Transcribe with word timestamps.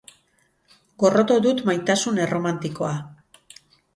Gorroto 1.03 1.35
dut 1.47 1.61
maitasun 1.69 2.19
erromantikoa. 2.25 2.93